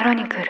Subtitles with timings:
[0.00, 0.44] クロニクル。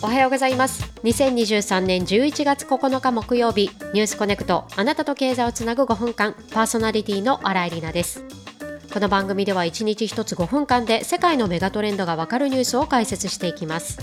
[0.00, 0.84] おはようございます。
[1.02, 8.24] 2023年11月9日木曜日ニュースコネクトあなたと経済をつなぐ5分間パーソナリティの新井里奈です。
[8.94, 13.98] この番組では1日1つ5分間で世界のメガトレンドがわかるニュースを解説していきます。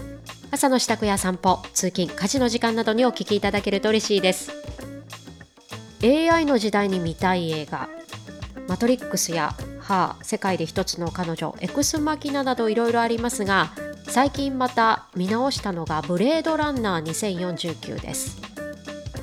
[0.51, 4.51] 朝の支度や散歩通勤家事の時間などにお聞きいただけると嬉しいです。
[6.03, 7.87] AI の時代に見たい映画
[8.69, 9.55] マトリックスや
[9.89, 13.71] ハー世界で一つの彼女エクスマキナなどいろいろありますが
[14.03, 18.39] 最近また見直したのがブレードランナー2049です。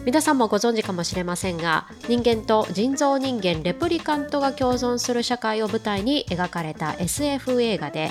[0.05, 8.11] 皆さんもご存知かもしれませんが人間と人造人間レプリカントが共存する社会を舞台に描かれた SF 映画で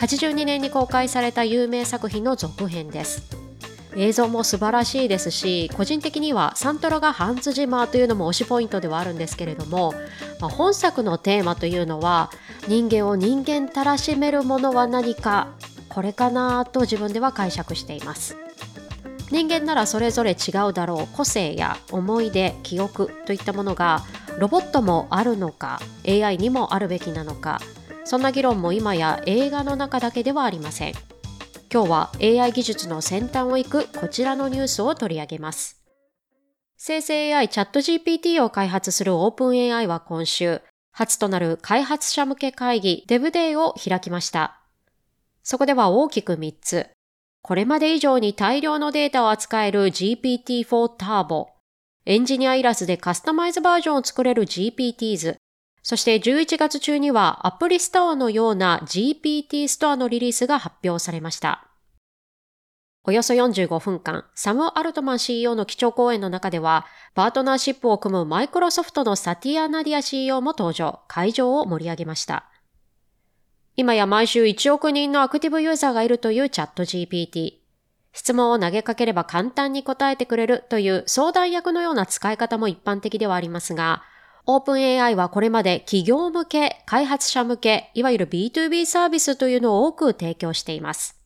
[0.00, 3.39] 82年に公開された有名作品の続編です。
[3.96, 9.94] 映像も素晴らしいですし個人的にはサントラがハンズジマーというのも推しポイントではあるんですけれども、
[10.40, 12.30] まあ、本作のテーマというのは
[12.68, 15.48] 人間を人間たらしめるものは何か
[15.88, 18.36] これかなと自分では解釈しています。
[19.30, 24.02] 人間ならそれぞれ違うだろう個性や思い出記憶といったものが
[24.38, 27.60] ロボットもあるのか AI にもあるべきなのか
[28.04, 31.09] そんな議論も今や映画の中だけではありません。
[31.72, 35.80] 今日は AI 技術の先端を行くこちらのニュースを取り上げます。
[36.76, 44.60] 生成 AI チャット GPT を開発する OpenAI は今週初となる開発者向け会議 DevDay を開きました。
[45.44, 46.88] そこでは大きく3つ。
[47.40, 50.64] これまで以上に大量のデータを扱える GPT-4
[50.96, 51.46] Turbo、
[52.04, 55.36] エンジニアいらずでカスタマイズバージョンを作れる GPTs、
[55.82, 61.66] そして11月中にはアプリストアのような GPT ストアのリリースが発表されました。
[63.04, 72.44] およそ45分間、サム・アルトマン CEO の基調講演の中では、パートナーシップを組むマイクロソフトのサティア・ナディア CEO も登場、会場を盛り上げました。
[73.74, 77.60] 今や毎週1億人のアクティブユーザーがいるというチャット GPT。
[78.12, 84.02] 質問を投げかければ簡単に答えてくれるという相談役のような使い方も一般的ではありますが、
[84.58, 91.20] OpenAI はこれまで企業向け、開発者向け、いわゆる B2B サービスというのを多く提供しています。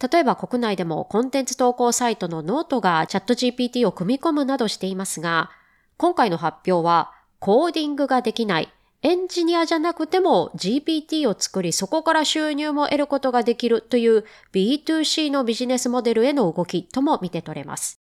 [0.00, 5.50] 例えば国内でもコンテンツ投稿サイトのノートがチャット GPT を組み込むなどしていますが、
[5.96, 8.72] 今回の発表はコーディングができない
[9.02, 18.00] エンジニアじゃなくても GPT を作りそこから収入も得ることができるという B2C のビジネスモデルへの動きとも見て取れます。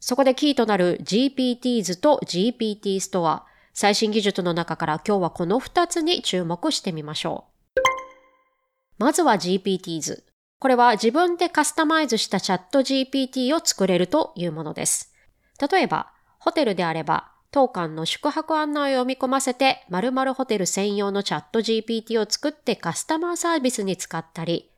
[0.00, 7.44] そこでキーとなる GPTs と GPT Store、最新技術の中から今日はこの2つに注目してみましょ
[7.76, 7.80] う。
[8.98, 10.22] まずは GPTs。
[10.58, 15.14] これは自分でカスタマイズしたチャット GPT を作れるというものです。
[15.70, 24.69] 例えば、ホテルであれば当館の宿泊案内を読み込ませて、〇〇ホテル専用のチャット GPT を作ってカスタマーサービスに使ったり、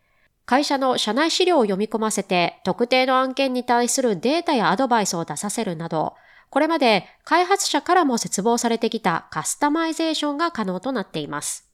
[0.45, 6.15] 会社の社内資料を読み込ませて、特定の案件に対するデータやアドバイスを出させるなど、
[6.51, 11.71] これまで開発者からも絶望されてきたカスタマイゼーションが可能となっています。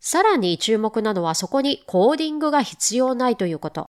[0.00, 3.86] さらに注目なのはそこにコーディングが必要ないということ。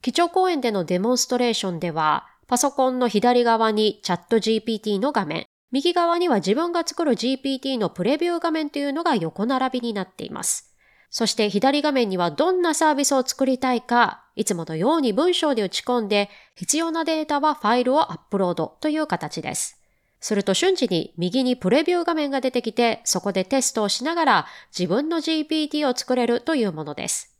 [0.00, 10.73] 基調講演でのデモンストレーションでは、パソコンの左側にチャット GPT の画面、右側には自分が作る GPT のプレビュー画面というのが横並びになっています。
[11.14, 19.80] そして左画面にはどんなサービスを作りたいか、いつものように文章で打ち込んで、必要なデータはファイルをアップロードという形です。
[20.18, 27.38] すると瞬時に右にプレビュー画面が出てきて、そこでテストをしながら自分の GPT を作れるというものです。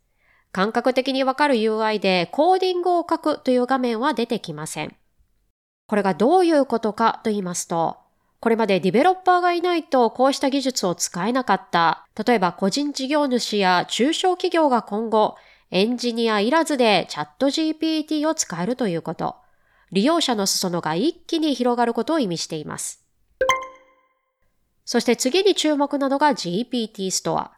[0.53, 4.95] 感覚的にわかる UI でコーディングを書くという画面は出てきません。
[5.89, 8.04] これがどういうことかと言いますと、
[8.45, 15.37] これまでディベロッパーがいないとこうした技術を使えなかった、例えば個人事業主や中小企業が今後、
[15.71, 19.37] エンジニアいらずでチャット GPT を使えるということ。
[19.93, 23.03] 利用者の裾野が一気に広がることを意味しています。
[24.85, 27.53] そして次に注目なのが GPT ストア。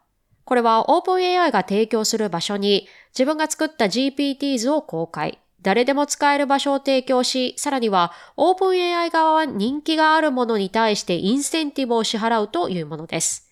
[0.45, 5.41] これは OpenAI が提供する場所に自分が作った GPTs を公開。
[5.67, 13.51] 誰でも使える場所を提供し、さらには OpenAI 側は人気があるものに対してインセンティブを支払うというものです。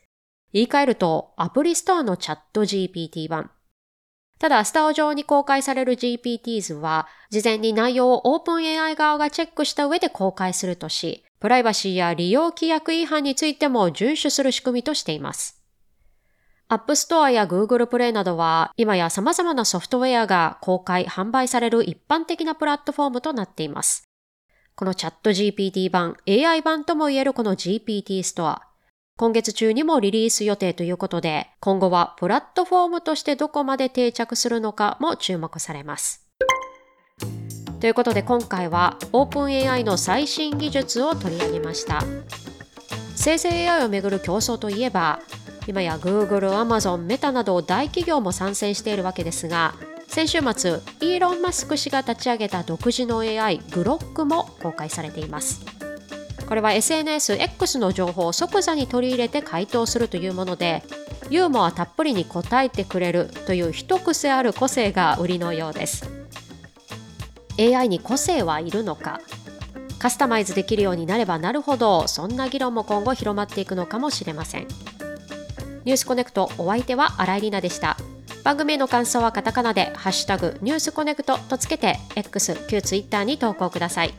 [0.54, 3.52] 言い換えると、アプリストアのチャット GPT 版。
[4.40, 15.65] ただ、スタオ上に公開される GPTs は、事前に内容を OpenAI 側がチェックした上で公開するとし、プライバシーや利用規約違反についても遵守する仕組みとしています。
[16.68, 24.10] App Store や Google Play などは今や様々なソフトウェアが公開、販売される一般的なプラットフォームとなっています。
[24.76, 28.64] このチャット GPT 版、AI 版とも言えるこの GPT ストア。
[29.18, 36.28] 今月中にもリリース予定ということで、今後はプラットフォームとしてどこまで定着するのかも注目されます。
[37.80, 42.02] ということで今回は OpenAI の最新技術を取り上げました。
[43.16, 45.20] 生成 AI をめぐる競争といえば、
[45.68, 49.74] 今や Google、Amazon、メタなど大企業も参戦しているわけですが、
[50.08, 55.66] 先週末、イーロン・マスク氏が立ち上げた独自の AI、グロックも公開されています。
[56.48, 60.84] これは SNSX の情報を即座に取り入れて回答するというもので、
[61.30, 66.26] ユーモアたっぷりに答えてくれるという一癖ある個性が売りのようです。
[67.58, 69.22] AI に個性はいるのか
[69.98, 74.68] カスタマイズできるようになればなるほどそんな議論も今後広まっていくのかもしれません
[75.86, 77.96] ニュースコネクトお相手は新井里奈でした。
[78.44, 84.14] 番組への感想はカタカナで「ハッシュタグニュースコネクト」とつけて X、旧 Twitter に投稿ください。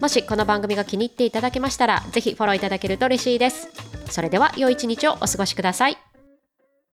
[0.00, 3.68] もしこの番組が気に入っていただけましたらぜひフォローいただけると嬉しいです。
[4.10, 5.96] それでは良い一日をお過ごしください。